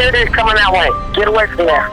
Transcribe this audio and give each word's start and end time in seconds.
Security's 0.00 0.32
coming 0.32 0.56
that 0.56 0.72
way. 0.72 0.88
Get 1.12 1.28
away 1.28 1.44
from 1.52 1.68
there. 1.68 1.84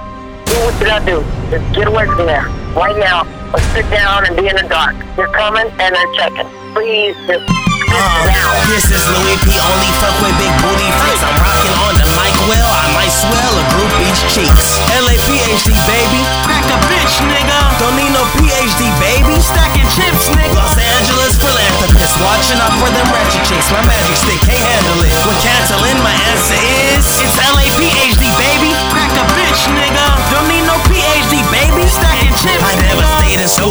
Do 0.47 0.55
what 0.63 0.71
you 0.79 0.87
gotta 0.87 1.03
do. 1.03 1.19
Just 1.51 1.67
get 1.75 1.92
away 1.92 2.07
from 2.07 2.23
there. 2.23 2.47
Right 2.71 2.95
now. 2.95 3.27
Let's 3.51 3.67
sit 3.75 3.83
down 3.91 4.23
and 4.23 4.32
be 4.39 4.48
in 4.48 4.55
the 4.55 4.64
dark. 4.71 4.95
They're 5.19 5.27
coming 5.35 5.67
and 5.75 5.91
they're 5.91 6.14
checking. 6.16 6.48
Please 6.71 7.19
just 7.28 7.43
sit 7.43 7.51
Uh, 7.91 8.32
down. 8.32 8.64
this 8.71 8.88
is 8.96 9.04
Luie 9.12 9.36
P. 9.43 9.59
Only 9.59 9.91
fuck 10.00 10.16
with 10.23 10.32
big 10.39 10.52
booty 10.64 10.88
freaks. 11.04 11.20
I'm 11.20 11.36
rocking 11.36 11.75
on 11.84 11.93
the 12.00 12.07
mic 12.16 12.36
well. 12.48 12.64
I 12.80 12.88
might 12.96 13.12
swell 13.12 13.54
a 13.59 13.66
group 13.75 13.91
each 14.08 14.24
cheeks. 14.32 14.80
LA 15.04 15.16
PhD 15.28 15.76
baby, 15.88 16.21
crack 16.48 16.64
a 16.71 16.78
bitch 16.88 17.16
nigga. 17.28 17.60
Don't 17.80 17.96
need 18.00 18.12
no 18.16 18.24
PhD 18.39 18.88
baby. 19.04 19.36
Stacking 19.44 19.88
chips 19.96 20.32
nigga. 20.32 20.55
Los 20.55 20.76
Angeles 20.80 21.36
philanthropist 21.39 22.16
watching 22.24 22.60
out 22.64 22.71
for 22.80 22.88
them 22.92 23.08
ratchet 23.12 23.44
chicks. 23.48 23.68
My 23.71 23.84
magic 23.88 24.16
stick 24.16 24.39
can't 24.48 24.64
handle 24.64 25.00
it. 25.04 25.12
When 25.28 25.39
canceling, 25.44 26.00
my 26.04 26.16
answer 26.36 26.60
is 26.96 27.04
it's 27.24 27.39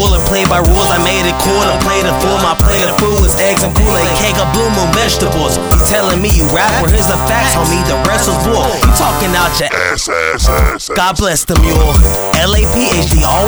school 0.07 0.15
and 0.15 0.27
played 0.27 0.49
by 0.49 0.63
rules. 0.63 0.91
I 0.91 1.03
made 1.03 1.27
it 1.27 1.35
cool 1.43 1.59
to 1.67 1.75
play 1.83 2.01
the 2.03 2.15
fool. 2.23 2.39
My 2.39 2.55
plate 2.55 2.87
of 2.87 2.95
food 3.03 3.19
was 3.19 3.35
eggs 3.43 3.67
and 3.67 3.75
Kool-Aid, 3.75 4.07
cake 4.23 4.39
of 4.39 4.47
blue 4.55 4.71
moon 4.79 4.91
vegetables. 4.95 5.59
You 5.59 5.83
telling 5.91 6.23
me 6.23 6.31
you 6.31 6.47
rap? 6.55 6.71
Well, 6.83 6.95
here's 6.95 7.11
the 7.11 7.19
facts, 7.27 7.59
homie. 7.59 7.83
The 7.91 7.99
rest 8.07 8.31
was 8.31 8.39
bull. 8.47 8.71
You 8.87 8.91
talking 8.95 9.35
out 9.35 9.51
your 9.59 9.71
Ass, 9.91 10.09
ass, 10.09 10.49
ass. 10.49 10.89
God 10.95 11.17
bless 11.19 11.45
the 11.45 11.59
mule. 11.59 11.95
LAPHD 12.39 12.76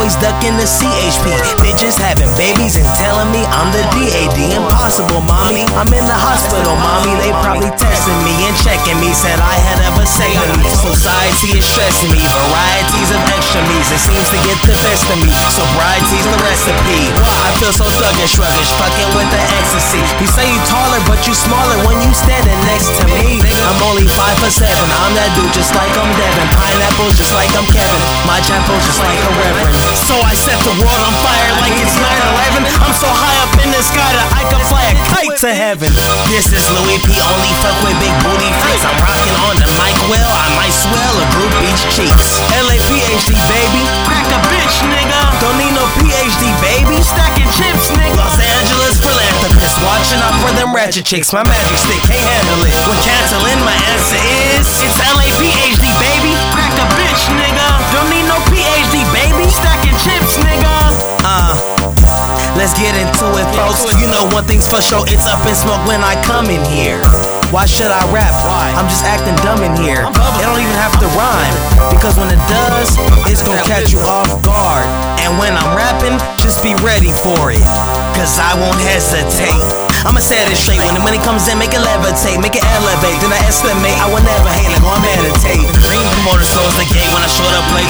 always 0.08 0.24
ducking 0.24 0.56
the 0.56 0.64
CHP. 0.64 1.36
Bitches 1.60 2.00
having 2.00 2.32
babies 2.40 2.76
and 2.76 2.88
telling 2.96 3.28
me 3.28 3.44
I'm 3.52 3.68
the 3.72 3.84
DAD. 3.92 4.56
Impossible, 4.56 5.20
mommy. 5.20 5.68
I'm 5.76 5.88
in 5.92 6.04
the 6.08 6.16
hospital, 6.16 6.72
mommy. 6.80 7.12
They 7.20 7.32
probably 7.44 7.68
testing 7.76 8.16
me 8.24 8.32
and 8.48 8.56
checking 8.56 8.96
me. 9.00 9.12
Said 9.12 9.36
I 9.40 9.56
had 9.60 9.78
saving 10.08 10.56
me. 10.64 10.70
Society 10.72 11.60
is 11.60 11.64
stressing 11.68 12.08
me. 12.08 12.24
Varieties 12.24 13.10
of 13.12 13.20
extra. 13.36 13.60
It 13.60 14.00
seems 14.00 14.28
to 14.32 14.38
get 14.44 14.58
the 14.64 14.76
best 14.84 15.04
of 15.12 15.18
me. 15.20 15.32
Sobriety's 15.52 16.26
the 16.26 16.38
recipe. 16.40 17.12
I 17.44 17.52
feel 17.60 17.72
so 17.72 17.84
thuggish, 18.00 18.36
ruggish, 18.40 18.72
fucking 18.80 19.10
with 19.16 19.28
the 19.28 19.42
ecstasy. 19.60 20.00
You 20.20 20.28
say 20.32 20.46
you 20.48 20.60
taller, 20.68 21.00
but 21.08 21.20
you 21.26 21.34
smaller 21.34 21.76
when 21.84 21.96
you 22.00 22.12
standing 22.14 22.58
next 22.68 22.92
to 22.96 23.04
me. 23.12 23.40
I'm 23.64 23.80
only 23.84 24.08
five 24.08 24.36
for 24.40 24.50
seven. 24.52 24.88
I'm 25.04 25.12
that 25.16 25.30
dude 25.36 25.52
just 25.52 25.72
like 25.76 25.92
I'm 25.96 26.10
Devin. 26.16 26.48
Pineapples 26.56 27.14
just 27.16 27.32
like 27.36 27.52
I'm 27.56 27.66
Kevin. 27.68 28.00
My 28.24 28.40
chapel 28.40 28.76
just 28.84 29.00
like 29.00 29.20
a 29.20 29.32
reverend. 29.36 29.97
So 30.06 30.14
I 30.24 30.32
set 30.32 30.56
the 30.62 30.72
world 30.78 31.02
on 31.04 31.14
fire 31.20 31.50
like 31.58 31.74
it's 31.82 31.98
9-11. 31.98 32.64
I'm 32.80 32.94
so 32.96 33.10
high 33.10 33.34
up 33.44 33.52
in 33.60 33.68
the 33.74 33.82
sky 33.82 34.08
that 34.14 34.28
I 34.40 34.42
can 34.46 34.62
fly 34.70 34.84
a 34.88 34.96
kite 35.04 35.36
to 35.44 35.50
heaven. 35.52 35.90
This 36.30 36.48
is 36.54 36.64
Luie 36.70 36.96
P. 37.02 37.18
Only 37.18 37.52
fuck 37.60 37.76
with 37.84 37.92
big 38.00 38.14
booty 38.24 38.48
freaks. 38.62 38.86
I'm 38.88 38.96
rocking 39.04 39.36
on 39.36 39.58
the 39.60 39.68
mic 39.76 39.96
well. 40.08 40.32
I 40.32 40.48
might 40.56 40.72
swell 40.72 41.14
a 41.18 41.26
group 41.36 41.52
each 41.66 41.82
cheeks. 41.92 42.40
LA 42.56 42.80
PhD 42.88 43.36
baby. 43.52 43.84
Crack 44.08 44.28
a 44.32 44.40
bitch 44.48 44.80
nigga. 44.88 45.20
Don't 45.44 45.58
need 45.60 45.74
no 45.76 45.84
PhD 46.00 46.56
baby. 46.64 46.96
Stacking 47.04 47.48
chips 47.52 47.92
nigga. 47.92 48.16
Los 48.16 48.40
Angeles 48.40 48.96
philanthropist 49.02 49.76
watching 49.84 50.20
out 50.24 50.36
for 50.40 50.52
them 50.56 50.72
ratchet 50.72 51.04
chicks. 51.04 51.36
My 51.36 51.44
magic 51.44 51.76
stick 51.76 52.00
can't 52.08 52.22
handle 52.22 52.64
it. 52.64 52.72
When 52.88 52.96
canceling, 53.04 53.60
my 53.60 53.76
answer 53.92 54.20
is 54.56 54.64
it's 54.80 54.98
LA 55.04 55.28
PhD 55.36 55.84
baby. 56.00 56.27
Let's 62.58 62.74
get 62.74 62.90
into 62.98 63.26
it, 63.38 63.46
folks. 63.54 63.86
You 64.02 64.10
know 64.10 64.26
one 64.34 64.42
thing's 64.42 64.66
for 64.66 64.82
sure, 64.82 65.06
it's 65.06 65.30
up 65.30 65.46
in 65.46 65.54
smoke 65.54 65.78
when 65.86 66.02
I 66.02 66.18
come 66.26 66.50
in 66.50 66.58
here. 66.66 66.98
Why 67.54 67.70
should 67.70 67.94
I 67.94 68.02
rap? 68.10 68.34
I'm 68.74 68.90
just 68.90 69.06
acting 69.06 69.38
dumb 69.46 69.62
in 69.62 69.78
here. 69.78 70.02
It 70.02 70.42
don't 70.42 70.58
even 70.58 70.78
have 70.82 70.90
to 70.98 71.06
rhyme. 71.14 71.54
Because 71.94 72.18
when 72.18 72.26
it 72.34 72.42
does, 72.50 72.98
it's 73.30 73.46
gonna 73.46 73.62
catch 73.62 73.94
you 73.94 74.02
off 74.02 74.42
guard. 74.42 74.82
And 75.22 75.38
when 75.38 75.54
I'm 75.54 75.70
rapping, 75.78 76.18
just 76.42 76.58
be 76.66 76.74
ready 76.82 77.14
for 77.14 77.54
it. 77.54 77.62
Cause 78.18 78.42
I 78.42 78.58
won't 78.58 78.82
hesitate. 78.90 79.54
I'ma 80.02 80.18
set 80.18 80.50
it 80.50 80.58
straight. 80.58 80.82
When 80.82 80.98
the 80.98 81.04
money 81.06 81.22
comes 81.22 81.46
in, 81.46 81.62
make 81.62 81.70
it 81.70 81.82
levitate, 81.82 82.42
make 82.42 82.58
it 82.58 82.66
elevate. 82.74 83.22
Then 83.22 83.30
I 83.30 83.38
estimate, 83.46 83.94
I 84.02 84.10
will 84.10 84.22
never 84.26 84.50
hate, 84.50 84.66
like, 84.66 84.82
oh, 84.82 84.90
go 84.90 84.98
and 84.98 85.06
meditate. 85.06 85.62
Green 85.86 86.02
promoter 86.02 86.46
close 86.50 86.74
the 86.74 86.86
gate 86.90 87.06
when 87.14 87.22
I 87.22 87.30
showed 87.30 87.54
up 87.54 87.66
late. 87.70 87.86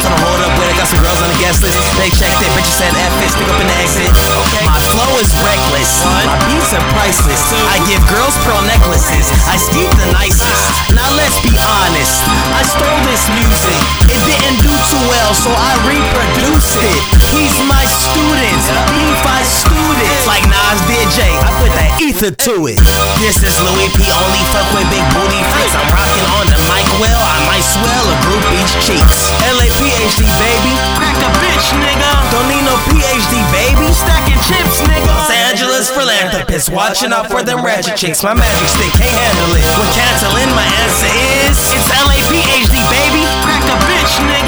They 1.99 2.15
checked 2.15 2.39
it, 2.39 2.51
bitches 2.55 2.79
said 2.79 2.95
F 2.95 3.11
it, 3.19 3.35
speak 3.35 3.51
up 3.51 3.59
in 3.59 3.67
the 3.67 3.77
exit. 3.83 4.07
Okay. 4.07 4.63
My 4.63 4.79
flow 4.95 5.19
is 5.19 5.35
reckless, 5.43 5.91
my 6.07 6.31
beats 6.47 6.71
are 6.71 6.87
priceless. 6.95 7.43
I 7.75 7.83
give 7.91 7.99
girls 8.07 8.39
pearl 8.47 8.63
necklaces, 8.71 9.27
I 9.51 9.59
skeet 9.59 9.91
the 9.99 10.07
nicest. 10.15 10.63
Ah. 10.95 10.95
Now 10.95 11.11
let's 11.19 11.43
be 11.43 11.59
honest, 11.59 12.23
I 12.55 12.63
stole 12.63 13.03
this 13.03 13.27
music. 13.35 13.83
It 14.15 14.21
didn't 14.31 14.63
do 14.63 14.71
too 14.71 15.03
well, 15.11 15.35
so 15.35 15.51
I 15.51 15.75
reproduced 15.91 16.79
it. 16.79 16.99
He's 17.35 17.59
my 17.67 17.83
student, 17.83 18.63
he 18.95 19.05
my 19.27 19.43
students. 19.43 20.23
Like 20.31 20.47
Nas 20.47 20.79
did 20.87 21.07
Jay, 21.11 21.35
I 21.35 21.51
put 21.59 21.73
that 21.75 21.99
ether 21.99 22.31
to 22.31 22.55
it. 22.71 22.79
This 23.19 23.43
is 23.43 23.59
Luie 23.67 23.91
P. 23.99 24.07
Only 24.07 24.43
fuck 24.55 24.71
with 24.71 24.87
big 24.95 25.03
booty 25.19 25.43
philanthropist. 35.99 36.71
Watching 36.71 37.13
out 37.13 37.27
for 37.27 37.43
them 37.43 37.65
ratchet 37.65 37.97
chicks. 37.97 38.23
My 38.23 38.35
magic 38.35 38.69
stick 38.71 38.93
can't 38.95 39.11
handle 39.11 39.51
it. 39.59 39.67
When 39.67 39.91
canceling, 39.99 40.51
my 40.55 40.67
answer 40.87 41.11
is 41.43 41.59
it's 41.75 41.91
LAPHD, 41.91 42.79
baby. 42.87 43.23
Crack 43.43 43.67
a 43.67 43.77
bitch, 43.91 44.15
nigga. 44.23 44.48